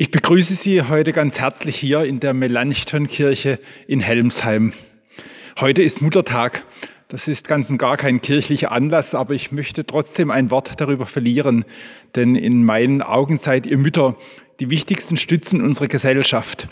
Ich 0.00 0.10
begrüße 0.10 0.54
Sie 0.54 0.80
heute 0.80 1.12
ganz 1.12 1.40
herzlich 1.40 1.76
hier 1.76 2.04
in 2.04 2.20
der 2.20 2.32
Melanchthon-Kirche 2.32 3.58
in 3.86 4.00
Helmsheim. 4.00 4.72
Heute 5.60 5.82
ist 5.82 6.00
Muttertag. 6.00 6.64
Das 7.08 7.28
ist 7.28 7.46
ganz 7.46 7.68
und 7.68 7.76
gar 7.76 7.98
kein 7.98 8.22
kirchlicher 8.22 8.72
Anlass, 8.72 9.14
aber 9.14 9.34
ich 9.34 9.52
möchte 9.52 9.84
trotzdem 9.84 10.30
ein 10.30 10.50
Wort 10.50 10.80
darüber 10.80 11.04
verlieren, 11.04 11.66
denn 12.16 12.34
in 12.34 12.64
meinen 12.64 13.02
Augen 13.02 13.36
seid 13.36 13.66
ihr 13.66 13.76
Mütter 13.76 14.16
die 14.58 14.70
wichtigsten 14.70 15.18
Stützen 15.18 15.60
unserer 15.60 15.88
Gesellschaft. 15.88 16.68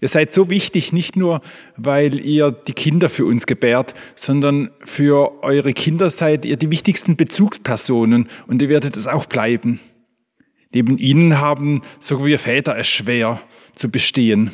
Ihr 0.00 0.08
seid 0.08 0.32
so 0.32 0.48
wichtig, 0.48 0.94
nicht 0.94 1.14
nur, 1.14 1.42
weil 1.76 2.18
ihr 2.24 2.52
die 2.52 2.72
Kinder 2.72 3.10
für 3.10 3.26
uns 3.26 3.44
gebärt, 3.44 3.92
sondern 4.14 4.70
für 4.80 5.42
eure 5.42 5.74
Kinder 5.74 6.08
seid 6.08 6.46
ihr 6.46 6.56
die 6.56 6.70
wichtigsten 6.70 7.16
Bezugspersonen 7.16 8.30
und 8.46 8.62
ihr 8.62 8.70
werdet 8.70 8.96
es 8.96 9.06
auch 9.06 9.26
bleiben. 9.26 9.78
Neben 10.72 10.98
ihnen 10.98 11.38
haben 11.38 11.82
sogar 11.98 12.26
wir 12.26 12.38
Väter 12.38 12.76
es 12.76 12.88
schwer 12.88 13.40
zu 13.74 13.90
bestehen. 13.90 14.50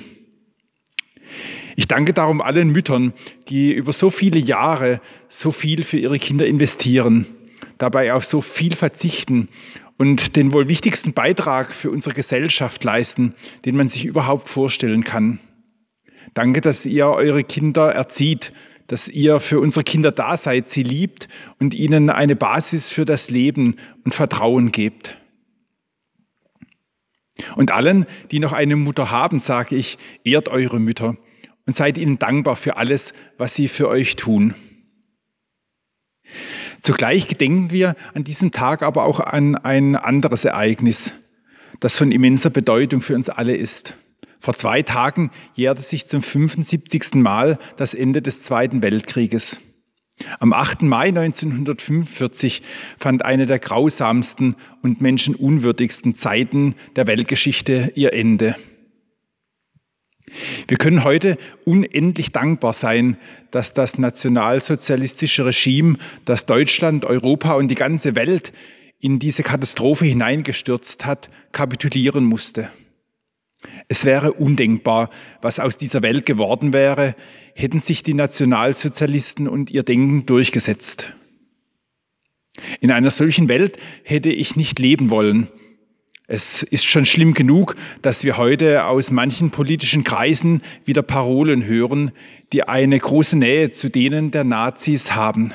Ich 1.77 1.87
danke 1.87 2.13
darum 2.13 2.41
allen 2.41 2.71
Müttern, 2.71 3.13
die 3.49 3.73
über 3.73 3.93
so 3.93 4.11
viele 4.11 4.41
Jahre 4.41 5.01
so 5.29 5.53
viel 5.53 5.85
für 5.85 5.99
ihre 5.99 6.19
Kinder 6.19 6.47
investieren, 6.47 7.27
dabei 7.79 8.13
auf 8.15 8.25
so 8.25 8.41
viel 8.41 8.75
verzichten 8.75 9.49
und 9.97 10.35
den 10.35 10.53
wohl 10.53 10.69
wichtigsten 10.69 11.13
Beitrag 11.13 11.73
für 11.73 11.91
unsere 11.91 12.15
Gesellschaft 12.15 12.83
leisten, 12.83 13.35
den 13.65 13.77
man 13.77 13.87
sich 13.87 14.07
überhaupt 14.07 14.49
vorstellen 14.49 15.05
kann. 15.05 15.39
Danke, 16.35 16.61
dass 16.61 16.87
ihr 16.87 17.07
eure 17.07 17.45
Kinder 17.45 17.93
erzieht, 17.93 18.53
dass 18.89 19.09
ihr 19.09 19.39
für 19.39 19.61
unsere 19.61 19.85
Kinder 19.85 20.13
da 20.13 20.37
seid, 20.37 20.69
sie 20.69 20.83
liebt 20.83 21.29
und 21.59 21.75
ihnen 21.75 22.11
eine 22.11 22.37
Basis 22.37 22.89
für 22.89 23.05
das 23.05 23.31
Leben 23.31 23.77
und 24.05 24.15
Vertrauen 24.15 24.73
gebt. 24.73 25.18
Und 27.57 27.71
allen, 27.71 28.07
die 28.31 28.41
noch 28.41 28.53
eine 28.53 28.77
Mutter 28.77 29.11
haben, 29.11 29.39
sage 29.39 29.77
ich, 29.77 29.99
ehrt 30.25 30.49
eure 30.49 30.81
Mütter 30.81 31.17
und 31.67 31.77
seid 31.77 31.99
ihnen 31.99 32.19
dankbar 32.19 32.57
für 32.57 32.77
alles, 32.77 33.13
was 33.37 33.55
sie 33.55 33.69
für 33.69 33.89
euch 33.89 34.17
tun. 34.17 34.55
Zugleich 36.81 37.29
gedenken 37.29 37.71
wir 37.71 37.97
an 38.15 38.25
diesem 38.25 38.53
Tag 38.53 38.83
aber 38.83 39.05
auch 39.05 39.21
an 39.21 39.57
ein 39.57 39.97
anderes 39.97 40.45
Ereignis, 40.45 41.15
das 41.81 41.97
von 41.97 42.13
immenser 42.13 42.51
Bedeutung 42.51 43.03
für 43.03 43.15
uns 43.15 43.29
alle 43.29 43.57
ist. 43.57 43.97
Vor 44.41 44.55
zwei 44.55 44.83
Tagen 44.83 45.31
jährte 45.55 45.83
sich 45.83 46.07
zum 46.07 46.23
75. 46.23 47.15
Mal 47.15 47.59
das 47.77 47.95
Ende 47.95 48.23
des 48.23 48.43
Zweiten 48.43 48.83
Weltkrieges. 48.83 49.61
Am 50.41 50.53
8. 50.53 50.83
Mai 50.83 51.09
1945 51.09 52.63
fand 52.99 53.25
eine 53.25 53.47
der 53.47 53.59
grausamsten 53.59 54.57
und 54.83 55.01
menschenunwürdigsten 55.01 56.15
Zeiten 56.15 56.75
der 56.97 57.07
Weltgeschichte 57.07 57.93
ihr 57.95 58.13
Ende. 58.13 58.57
Wir 60.67 60.77
können 60.77 61.05
heute 61.05 61.39
unendlich 61.65 62.33
dankbar 62.33 62.73
sein, 62.73 63.17
dass 63.51 63.73
das 63.73 63.99
nationalsozialistische 63.99 65.47
Regime, 65.47 65.97
das 66.25 66.47
Deutschland, 66.47 67.05
Europa 67.05 67.55
und 67.55 67.69
die 67.69 67.75
ganze 67.75 68.15
Welt 68.15 68.53
in 69.01 69.19
diese 69.19 69.43
Katastrophe 69.43 70.05
hineingestürzt 70.05 71.07
hat, 71.07 71.31
kapitulieren 71.53 72.25
musste. 72.25 72.71
Es 73.89 74.05
wäre 74.05 74.33
undenkbar, 74.33 75.11
was 75.41 75.59
aus 75.59 75.77
dieser 75.77 76.03
Welt 76.03 76.27
geworden 76.27 76.73
wäre, 76.73 77.15
hätten 77.55 77.81
sich 77.81 78.03
die 78.03 78.15
Nationalsozialisten 78.15 79.49
und 79.49 79.71
ihr 79.71 79.83
Denken 79.83 80.27
durchgesetzt. 80.27 81.13
In 82.81 82.91
einer 82.91 83.11
solchen 83.11 83.49
Welt 83.49 83.79
hätte 84.05 84.31
ich 84.31 84.57
nicht 84.57 84.79
leben 84.79 85.11
wollen. 85.11 85.49
Es 86.31 86.63
ist 86.63 86.85
schon 86.85 87.07
schlimm 87.07 87.33
genug, 87.33 87.75
dass 88.03 88.23
wir 88.23 88.37
heute 88.37 88.85
aus 88.85 89.11
manchen 89.11 89.51
politischen 89.51 90.05
Kreisen 90.05 90.61
wieder 90.85 91.03
Parolen 91.03 91.65
hören, 91.65 92.13
die 92.53 92.65
eine 92.65 92.99
große 92.99 93.39
Nähe 93.39 93.71
zu 93.71 93.89
denen 93.89 94.31
der 94.31 94.45
Nazis 94.45 95.15
haben. 95.15 95.55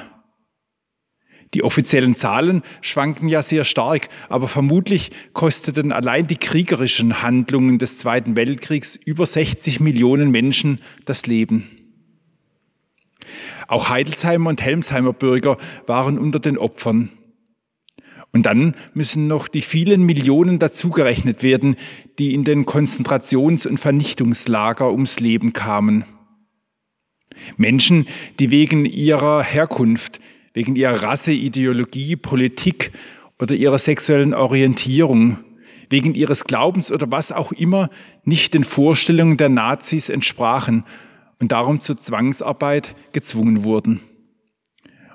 Die 1.53 1.63
offiziellen 1.63 2.15
Zahlen 2.15 2.63
schwanken 2.81 3.27
ja 3.27 3.43
sehr 3.43 3.63
stark, 3.63 4.09
aber 4.29 4.47
vermutlich 4.47 5.11
kosteten 5.33 5.91
allein 5.91 6.25
die 6.25 6.37
kriegerischen 6.37 7.21
Handlungen 7.21 7.77
des 7.77 7.99
Zweiten 7.99 8.35
Weltkriegs 8.35 8.95
über 8.95 9.25
60 9.25 9.79
Millionen 9.79 10.31
Menschen 10.31 10.81
das 11.05 11.27
Leben. 11.27 11.69
Auch 13.67 13.89
Heidelsheimer 13.89 14.49
und 14.49 14.61
Helmsheimer 14.61 15.13
Bürger 15.13 15.57
waren 15.85 16.17
unter 16.17 16.39
den 16.39 16.57
Opfern. 16.57 17.09
Und 18.31 18.47
dann 18.47 18.75
müssen 18.95 19.27
noch 19.27 19.47
die 19.47 19.61
vielen 19.61 20.03
Millionen 20.03 20.57
dazugerechnet 20.57 21.43
werden, 21.43 21.75
die 22.17 22.33
in 22.33 22.43
den 22.43 22.65
Konzentrations- 22.65 23.67
und 23.67 23.79
Vernichtungslager 23.79 24.91
ums 24.91 25.19
Leben 25.19 25.53
kamen. 25.53 26.05
Menschen, 27.57 28.07
die 28.39 28.49
wegen 28.49 28.85
ihrer 28.85 29.43
Herkunft, 29.43 30.19
wegen 30.53 30.75
ihrer 30.75 31.03
Rasse, 31.03 31.31
Ideologie, 31.31 32.15
Politik 32.15 32.91
oder 33.39 33.55
ihrer 33.55 33.77
sexuellen 33.77 34.33
Orientierung, 34.33 35.39
wegen 35.89 36.15
ihres 36.15 36.45
Glaubens 36.45 36.91
oder 36.91 37.11
was 37.11 37.31
auch 37.31 37.51
immer 37.51 37.89
nicht 38.23 38.53
den 38.53 38.63
Vorstellungen 38.63 39.37
der 39.37 39.49
Nazis 39.49 40.09
entsprachen 40.09 40.85
und 41.39 41.51
darum 41.51 41.81
zur 41.81 41.97
Zwangsarbeit 41.97 42.95
gezwungen 43.11 43.63
wurden. 43.63 43.99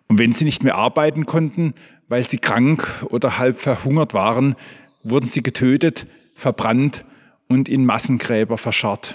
Und 0.08 0.18
wenn 0.18 0.32
sie 0.32 0.44
nicht 0.44 0.62
mehr 0.62 0.76
arbeiten 0.76 1.26
konnten, 1.26 1.74
weil 2.08 2.26
sie 2.26 2.38
krank 2.38 2.86
oder 3.10 3.38
halb 3.38 3.60
verhungert 3.60 4.14
waren, 4.14 4.56
wurden 5.02 5.26
sie 5.26 5.42
getötet, 5.42 6.06
verbrannt 6.34 7.04
und 7.48 7.68
in 7.68 7.84
Massengräber 7.84 8.58
verscharrt. 8.58 9.14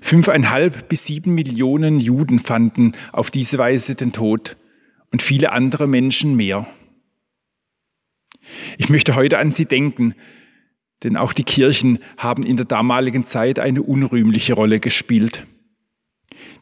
Fünfeinhalb 0.00 0.88
bis 0.88 1.04
sieben 1.04 1.34
Millionen 1.34 2.00
Juden 2.00 2.38
fanden 2.38 2.92
auf 3.12 3.30
diese 3.30 3.58
Weise 3.58 3.94
den 3.94 4.12
Tod 4.12 4.56
und 5.10 5.22
viele 5.22 5.52
andere 5.52 5.86
Menschen 5.86 6.36
mehr. 6.36 6.66
Ich 8.78 8.88
möchte 8.88 9.14
heute 9.14 9.38
an 9.38 9.52
sie 9.52 9.66
denken, 9.66 10.14
denn 11.02 11.16
auch 11.16 11.32
die 11.32 11.44
Kirchen 11.44 11.98
haben 12.16 12.44
in 12.44 12.56
der 12.56 12.66
damaligen 12.66 13.24
Zeit 13.24 13.58
eine 13.58 13.82
unrühmliche 13.82 14.54
Rolle 14.54 14.80
gespielt. 14.80 15.46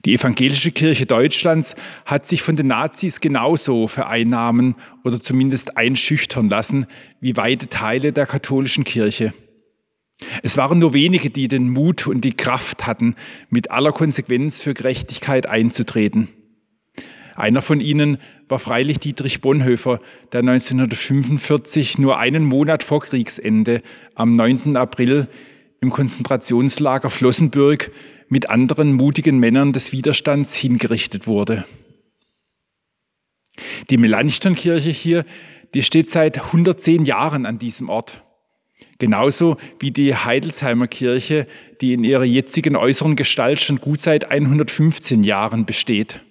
Die 0.05 0.15
evangelische 0.15 0.71
Kirche 0.71 1.07
Deutschlands 1.07 1.77
hat 2.05 2.27
sich 2.27 2.43
von 2.43 2.57
den 2.57 2.67
Nazis 2.67 3.21
genauso 3.21 3.89
vereinnahmen 3.89 4.75
oder 5.03 5.21
zumindest 5.21 5.79
einschüchtern 5.79 6.51
lassen 6.51 6.87
wie 7.21 7.37
weite 7.37 7.69
Teile 7.69 8.13
der 8.13 8.27
katholischen 8.27 8.85
Kirche. 8.85 9.33
Es 10.43 10.57
waren 10.57 10.79
nur 10.79 10.93
wenige, 10.93 11.31
die 11.31 11.49
den 11.49 11.71
Mut 11.71 12.07
und 12.07 12.23
die 12.23 12.35
Kraft 12.35 12.87
hatten, 12.87 13.17
mit 13.51 13.71
aller 13.71 13.93
Konsequenz 13.93 14.61
für 14.61 14.75
Gerechtigkeit 14.75 15.47
einzutreten. 15.47 16.29
Einer 17.35 17.63
von 17.63 17.81
ihnen 17.81 18.19
war 18.49 18.61
freilich 18.61 19.01
Dietrich 19.01 19.41
Bonhoeffer, 19.41 20.01
der 20.33 20.41
1945 20.41 21.99
nur 21.99 22.19
einen 22.19 22.45
Monat 22.45 22.85
vor 22.85 23.01
Kriegsende 23.01 23.83
am 24.15 24.33
9. 24.33 24.77
April 24.77 25.29
im 25.81 25.91
Konzentrationslager 25.91 27.11
Flossenbürg 27.11 27.91
mit 28.29 28.49
anderen 28.49 28.93
mutigen 28.93 29.39
Männern 29.39 29.73
des 29.73 29.93
Widerstands 29.93 30.55
hingerichtet 30.55 31.27
wurde. 31.27 31.65
Die 33.91 33.97
Melanchthon-Kirche 33.97 34.91
hier, 34.91 35.25
die 35.75 35.83
steht 35.83 36.09
seit 36.09 36.39
110 36.39 37.05
Jahren 37.05 37.47
an 37.47 37.59
diesem 37.59 37.89
Ort. 37.89 38.23
Genauso 38.99 39.57
wie 39.81 39.91
die 39.91 40.15
Heidelsheimer 40.15 40.87
Kirche, 40.87 41.47
die 41.81 41.93
in 41.93 42.05
ihrer 42.05 42.25
jetzigen 42.25 42.77
äußeren 42.77 43.17
Gestalt 43.17 43.61
schon 43.61 43.81
gut 43.81 44.01
seit 44.01 44.31
115 44.31 45.25
Jahren 45.25 45.67
besteht. 45.67 46.25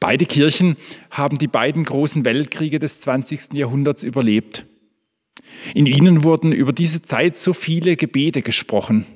Beide 0.00 0.26
Kirchen 0.26 0.76
haben 1.10 1.38
die 1.38 1.46
beiden 1.46 1.84
großen 1.84 2.24
Weltkriege 2.24 2.78
des 2.78 2.98
20. 3.00 3.54
Jahrhunderts 3.54 4.02
überlebt. 4.02 4.66
In 5.74 5.86
ihnen 5.86 6.22
wurden 6.24 6.52
über 6.52 6.72
diese 6.72 7.02
Zeit 7.02 7.36
so 7.36 7.52
viele 7.52 7.96
Gebete 7.96 8.42
gesprochen. 8.42 9.06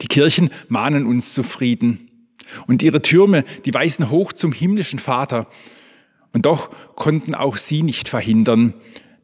Die 0.00 0.06
Kirchen 0.06 0.50
mahnen 0.68 1.06
uns 1.06 1.34
zu 1.34 1.42
Frieden. 1.42 2.10
Und 2.66 2.82
ihre 2.82 3.02
Türme, 3.02 3.44
die 3.64 3.74
weisen 3.74 4.10
hoch 4.10 4.32
zum 4.32 4.52
himmlischen 4.52 4.98
Vater. 4.98 5.48
Und 6.32 6.46
doch 6.46 6.70
konnten 6.94 7.34
auch 7.34 7.56
sie 7.56 7.82
nicht 7.82 8.08
verhindern, 8.08 8.74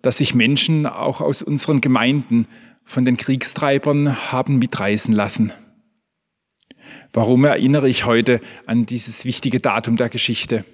dass 0.02 0.18
sich 0.18 0.34
Menschen 0.34 0.86
auch 0.86 1.20
aus 1.20 1.42
unseren 1.42 1.80
Gemeinden 1.80 2.46
von 2.84 3.04
den 3.04 3.16
Kriegstreibern 3.16 4.32
haben 4.32 4.58
mitreißen 4.58 5.14
lassen. 5.14 5.52
Warum 7.12 7.44
erinnere 7.44 7.88
ich 7.88 8.06
heute 8.06 8.40
an 8.66 8.86
dieses 8.86 9.24
wichtige 9.24 9.60
Datum 9.60 9.96
der 9.96 10.08
Geschichte? 10.08 10.64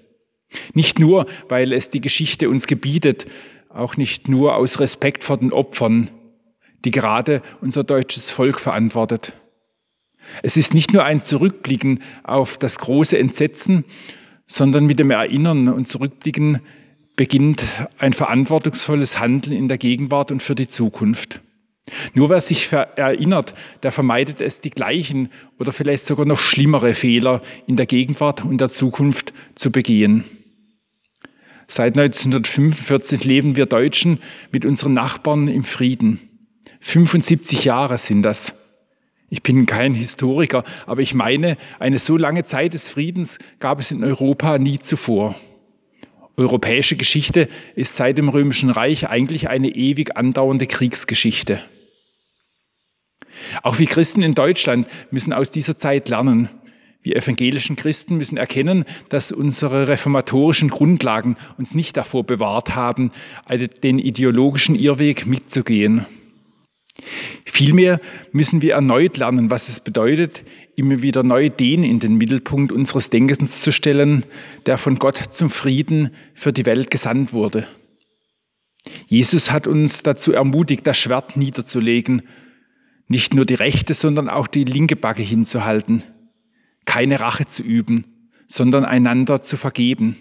Nicht 0.75 0.99
nur, 0.99 1.27
weil 1.49 1.73
es 1.73 1.91
die 1.91 2.01
Geschichte 2.01 2.49
uns 2.49 2.67
gebietet, 2.67 3.27
auch 3.69 3.97
nicht 3.97 4.29
nur 4.29 4.57
aus 4.57 4.81
Respekt 4.81 5.25
vor 5.25 5.39
den 5.39 5.53
Opfern, 5.53 6.11
die 6.85 6.91
gerade 6.91 7.43
unser 7.61 7.85
deutsches 7.85 8.31
Volk 8.31 8.61
verantwortet. 8.61 9.33
Es 10.43 10.57
ist 10.57 10.75
nicht 10.75 10.93
nur 10.93 11.05
ein 11.05 11.21
Zurückblicken 11.21 12.01
auf 12.25 12.57
das 12.59 12.79
große 12.79 13.19
Entsetzen, 13.19 13.85
sondern 14.47 14.87
mit 14.87 14.99
dem 14.99 15.11
Erinnern 15.11 15.69
und 15.69 15.89
Zurückblicken 15.89 16.61
beginnt 17.17 17.65
ein 17.99 18.13
verantwortungsvolles 18.13 19.19
Handeln 19.19 19.57
in 19.57 19.69
der 19.69 19.79
Gegenwart 19.79 20.31
und 20.31 20.43
für 20.43 20.55
die 20.55 20.69
Zukunft. 20.69 21.41
Nur 22.15 22.31
wer 22.31 22.41
sich 22.41 22.73
erinnert, 22.73 23.55
der 23.83 23.93
vermeidet 23.93 24.41
es, 24.41 24.61
die 24.61 24.71
gleichen 24.71 25.31
oder 25.59 25.73
vielleicht 25.73 26.05
sogar 26.05 26.27
noch 26.27 26.39
schlimmere 26.39 26.95
Fehler 26.95 27.43
in 27.67 27.77
der 27.77 27.87
Gegenwart 27.87 28.45
und 28.45 28.61
der 28.61 28.69
Zukunft 28.69 29.33
zu 29.55 29.71
begehen. 29.71 30.25
Seit 31.69 31.97
1945 31.97 33.25
leben 33.25 33.57
wir 33.57 33.67
Deutschen 33.67 34.21
mit 34.53 34.65
unseren 34.65 34.95
Nachbarn 34.95 35.49
im 35.49 35.65
Frieden. 35.65 36.21
75 36.81 37.65
Jahre 37.65 37.99
sind 37.99 38.23
das. 38.23 38.55
Ich 39.29 39.43
bin 39.43 39.67
kein 39.67 39.95
Historiker, 39.95 40.63
aber 40.87 41.03
ich 41.03 41.15
meine, 41.15 41.57
eine 41.81 41.99
so 41.99 42.17
lange 42.17 42.45
Zeit 42.45 42.75
des 42.75 42.91
Friedens 42.91 43.39
gab 43.59 43.81
es 43.81 43.91
in 43.91 44.05
Europa 44.05 44.59
nie 44.59 44.79
zuvor. 44.79 45.35
Europäische 46.37 46.97
Geschichte 46.97 47.49
ist 47.75 47.97
seit 47.97 48.19
dem 48.19 48.29
Römischen 48.29 48.71
Reich 48.71 49.09
eigentlich 49.09 49.49
eine 49.49 49.69
ewig 49.69 50.17
andauernde 50.17 50.67
Kriegsgeschichte. 50.67 51.61
Auch 53.63 53.79
wir 53.79 53.87
Christen 53.87 54.23
in 54.23 54.35
Deutschland 54.35 54.87
müssen 55.11 55.33
aus 55.33 55.51
dieser 55.51 55.77
Zeit 55.77 56.09
lernen. 56.09 56.49
Wir 57.03 57.17
evangelischen 57.17 57.77
Christen 57.77 58.17
müssen 58.17 58.37
erkennen, 58.37 58.85
dass 59.09 59.31
unsere 59.31 59.89
reformatorischen 59.89 60.69
Grundlagen 60.69 61.37
uns 61.57 61.75
nicht 61.75 61.97
davor 61.97 62.25
bewahrt 62.25 62.75
haben, 62.75 63.13
den 63.83 63.99
ideologischen 63.99 64.75
Irrweg 64.75 65.27
mitzugehen. 65.27 66.05
Vielmehr 67.45 68.01
müssen 68.33 68.63
wir 68.63 68.75
erneut 68.75 69.17
lernen, 69.19 69.51
was 69.51 69.69
es 69.69 69.81
bedeutet, 69.81 70.43
immer 70.77 71.03
wieder 71.03 71.23
neu 71.23 71.49
den 71.49 71.83
in 71.85 72.01
den 72.01 72.17
Mittelpunkt 72.17 72.73
unseres 72.73 73.11
Denkens 73.11 73.63
zu 73.63 73.73
stellen, 73.73 74.25
der 74.67 74.79
von 74.79 74.99
Gott 74.99 75.19
zum 75.31 75.51
Frieden 75.51 76.11
für 76.35 76.53
die 76.53 76.67
Welt 76.67 76.91
gesandt 76.91 77.33
wurde. 77.33 77.67
Jesus 79.07 79.51
hat 79.51 79.67
uns 79.67 80.03
dazu 80.03 80.33
ermutigt, 80.33 80.87
das 80.87 80.97
Schwert 80.97 81.37
niederzulegen, 81.37 82.23
nicht 83.09 83.35
nur 83.35 83.45
die 83.45 83.55
rechte, 83.55 83.95
sondern 83.95 84.29
auch 84.29 84.47
die 84.47 84.65
linke 84.65 84.97
Backe 84.97 85.23
hinzuhalten, 85.23 86.03
keine 86.85 87.21
Rache 87.21 87.47
zu 87.47 87.63
üben, 87.63 88.05
sondern 88.47 88.85
einander 88.85 89.41
zu 89.41 89.57
vergeben, 89.57 90.17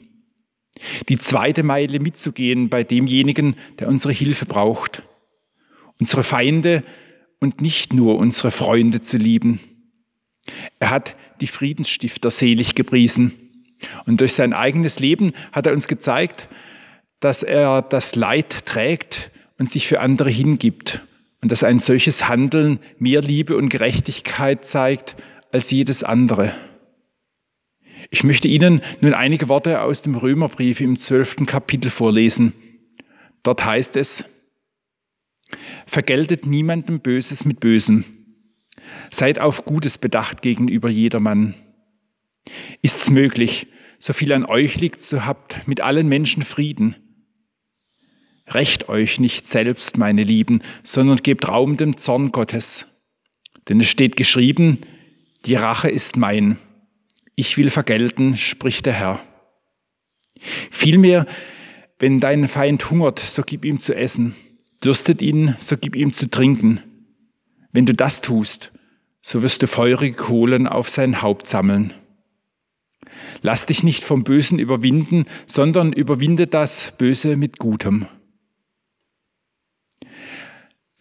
die 1.10 1.18
zweite 1.18 1.64
Meile 1.64 2.00
mitzugehen 2.00 2.70
bei 2.70 2.84
demjenigen, 2.84 3.56
der 3.80 3.88
unsere 3.88 4.14
Hilfe 4.14 4.46
braucht 4.46 5.04
unsere 6.00 6.24
Feinde 6.24 6.84
und 7.40 7.62
nicht 7.62 7.94
nur 7.94 8.18
unsere 8.18 8.52
Freunde 8.52 9.02
zu 9.02 9.18
lieben. 9.18 9.60
Er 10.80 10.90
hat 10.90 11.16
die 11.42 11.48
Friedensstifter 11.48 12.32
selig 12.32 12.76
gepriesen. 12.76 13.34
Und 14.06 14.22
durch 14.22 14.34
sein 14.34 14.54
eigenes 14.54 15.00
Leben 15.00 15.32
hat 15.52 15.66
er 15.66 15.74
uns 15.74 15.88
gezeigt, 15.88 16.48
dass 17.20 17.44
er 17.44 17.82
das 17.82 18.16
Leid 18.16 18.66
trägt 18.66 19.32
und 19.58 19.70
sich 19.70 19.88
für 19.88 20.00
andere 20.00 20.30
hingibt. 20.30 21.02
Und 21.42 21.52
dass 21.52 21.64
ein 21.64 21.80
solches 21.80 22.28
Handeln 22.28 22.80
mehr 22.98 23.22
Liebe 23.22 23.56
und 23.56 23.70
Gerechtigkeit 23.70 24.66
zeigt 24.66 25.16
als 25.52 25.70
jedes 25.72 26.04
andere. 26.04 26.54
Ich 28.10 28.24
möchte 28.24 28.48
Ihnen 28.48 28.82
nun 29.02 29.14
einige 29.14 29.50
Worte 29.50 29.82
aus 29.82 30.02
dem 30.02 30.16
Römerbrief 30.16 30.82
im 30.82 30.96
zwölften 30.96 31.46
Kapitel 31.46 31.92
vorlesen. 31.92 32.54
Dort 33.44 33.66
heißt 33.66 33.96
es, 33.96 34.26
Vergeltet 35.86 36.46
niemandem 36.46 37.00
Böses 37.00 37.46
mit 37.46 37.60
Bösem. 37.60 38.06
Seid 39.12 39.40
auf 39.40 39.66
Gutes 39.66 39.98
bedacht 39.98 40.42
gegenüber 40.42 40.90
jedermann. 40.90 41.56
Ist's 42.82 43.10
möglich, 43.10 43.68
so 44.00 44.14
viel 44.14 44.32
an 44.34 44.46
euch 44.46 44.80
liegt, 44.80 45.02
so 45.02 45.26
habt 45.26 45.68
mit 45.68 45.82
allen 45.82 46.08
Menschen 46.08 46.44
Frieden. 46.44 46.96
Recht 48.48 48.90
euch 48.90 49.20
nicht 49.20 49.48
selbst, 49.48 49.98
meine 49.98 50.24
Lieben, 50.24 50.62
sondern 50.84 51.18
gebt 51.18 51.48
Raum 51.48 51.78
dem 51.78 51.98
Zorn 51.98 52.32
Gottes. 52.32 52.86
Denn 53.68 53.82
es 53.82 53.88
steht 53.88 54.16
geschrieben, 54.16 54.82
die 55.46 55.56
Rache 55.56 55.90
ist 55.90 56.16
mein. 56.18 56.60
Ich 57.36 57.58
will 57.58 57.70
vergelten, 57.70 58.38
spricht 58.38 58.86
der 58.86 58.94
Herr. 58.94 59.24
Vielmehr, 60.70 61.26
wenn 61.98 62.20
dein 62.20 62.48
Feind 62.48 62.90
hungert, 62.92 63.20
so 63.20 63.42
gib 63.44 63.66
ihm 63.66 63.80
zu 63.80 63.96
essen. 63.96 64.36
Dürstet 64.84 65.22
ihn, 65.22 65.56
so 65.60 65.78
gib 65.78 65.96
ihm 65.96 66.14
zu 66.14 66.30
trinken. 66.30 66.82
Wenn 67.72 67.86
du 67.86 67.94
das 67.94 68.22
tust, 68.22 68.72
so 69.22 69.42
wirst 69.42 69.62
du 69.62 69.68
feurige 69.68 70.16
Kohlen 70.16 70.68
auf 70.68 70.90
sein 70.90 71.22
Haupt 71.22 71.48
sammeln. 71.48 71.94
Lass 73.42 73.66
dich 73.66 73.84
nicht 73.84 74.04
vom 74.04 74.24
Bösen 74.24 74.60
überwinden, 74.60 75.26
sondern 75.48 75.94
überwinde 75.94 76.48
das 76.48 76.94
Böse 76.98 77.38
mit 77.38 77.58
Gutem. 77.58 78.08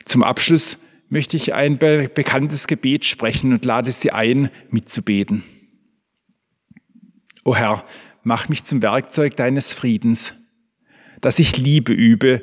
Zum 0.04 0.22
Abschluss 0.22 0.78
möchte 1.08 1.36
ich 1.36 1.54
ein 1.54 1.78
be 1.78 2.10
bekanntes 2.12 2.66
Gebet 2.66 3.04
sprechen 3.04 3.52
und 3.52 3.64
lade 3.64 3.92
Sie 3.92 4.10
ein, 4.10 4.50
mitzubeten. 4.70 5.42
O 7.44 7.54
Herr, 7.54 7.84
mach 8.22 8.48
mich 8.48 8.64
zum 8.64 8.82
Werkzeug 8.82 9.36
deines 9.36 9.72
Friedens, 9.72 10.34
dass 11.20 11.38
ich 11.38 11.56
Liebe 11.56 11.92
übe, 11.92 12.42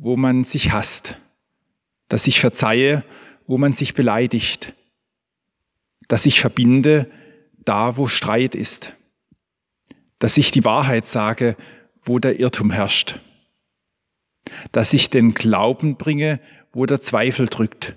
wo 0.00 0.16
man 0.16 0.44
sich 0.44 0.72
hasst, 0.72 1.20
dass 2.08 2.26
ich 2.26 2.40
verzeihe, 2.40 3.04
wo 3.46 3.58
man 3.58 3.74
sich 3.74 3.92
beleidigt, 3.94 4.74
dass 6.08 6.24
ich 6.24 6.40
verbinde, 6.40 7.10
da 7.66 7.98
wo 7.98 8.08
Streit 8.08 8.54
ist, 8.54 8.96
dass 10.18 10.38
ich 10.38 10.50
die 10.50 10.64
Wahrheit 10.64 11.04
sage, 11.04 11.54
wo 12.02 12.18
der 12.18 12.40
Irrtum 12.40 12.70
herrscht, 12.70 13.20
dass 14.72 14.94
ich 14.94 15.10
den 15.10 15.34
Glauben 15.34 15.96
bringe, 15.96 16.40
wo 16.72 16.86
der 16.86 17.02
Zweifel 17.02 17.46
drückt, 17.46 17.94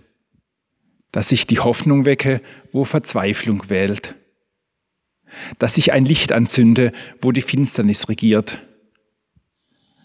dass 1.14 1.32
ich 1.32 1.48
die 1.48 1.60
Hoffnung 1.60 2.04
wecke, 2.04 2.42
wo 2.74 2.84
Verzweiflung 2.84 3.70
wählt, 3.70 4.16
dass 5.58 5.78
ich 5.78 5.94
ein 5.94 6.04
Licht 6.04 6.34
anzünde, 6.34 6.92
wo 7.22 7.32
die 7.32 7.42
Finsternis 7.42 8.10
regiert, 8.10 8.68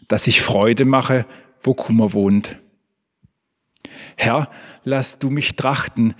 dass 0.07 0.29
ich 0.29 0.41
Freude 0.41 0.85
mache, 0.85 1.27
wo 1.63 1.75
Kummer 1.75 2.13
wohnt. 2.13 2.59
Herr, 4.17 4.51
lass 4.85 5.19
du 5.19 5.31
mich 5.31 5.57
trachten, 5.57 6.15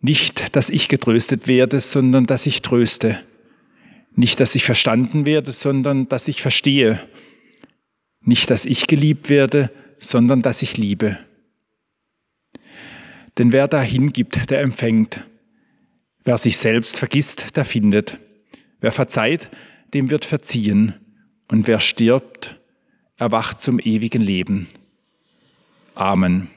nicht, 0.00 0.56
dass 0.56 0.68
ich 0.68 0.88
getröstet 0.88 1.46
werde, 1.46 1.78
sondern 1.78 2.26
dass 2.26 2.46
ich 2.46 2.60
tröste. 2.60 3.22
Nicht, 4.14 4.40
dass 4.40 4.54
ich 4.56 4.64
verstanden 4.64 5.26
werde, 5.26 5.52
sondern 5.52 6.08
dass 6.08 6.26
ich 6.26 6.42
verstehe. 6.42 7.00
Nicht, 8.20 8.50
dass 8.50 8.66
ich 8.66 8.88
geliebt 8.88 9.28
werde, 9.28 9.70
sondern 9.98 10.42
dass 10.42 10.60
ich 10.62 10.76
liebe. 10.76 11.18
Denn 13.38 13.52
wer 13.52 13.68
dahin 13.68 14.12
gibt, 14.12 14.50
der 14.50 14.60
empfängt. 14.60 15.20
Wer 16.24 16.36
sich 16.36 16.58
selbst 16.58 16.98
vergisst, 16.98 17.56
der 17.56 17.64
findet. 17.64 18.18
Wer 18.80 18.92
verzeiht, 18.92 19.50
dem 19.94 20.10
wird 20.10 20.24
verziehen. 20.24 20.94
Und 21.48 21.68
wer 21.68 21.80
stirbt, 21.80 22.60
erwacht 23.22 23.60
zum 23.60 23.78
ewigen 23.78 24.20
Leben. 24.20 24.66
Amen. 25.94 26.50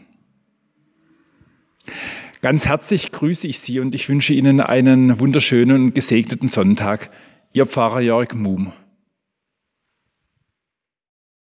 Ganz 2.41 2.65
herzlich 2.65 3.11
grüße 3.11 3.47
ich 3.47 3.59
Sie 3.59 3.79
und 3.79 3.93
ich 3.93 4.09
wünsche 4.09 4.33
Ihnen 4.33 4.59
einen 4.59 5.19
wunderschönen 5.19 5.85
und 5.85 5.93
gesegneten 5.93 6.49
Sonntag. 6.49 7.11
Ihr 7.53 7.65
Pfarrer 7.65 8.01
Jörg 8.01 8.33
Muhm. 8.33 8.73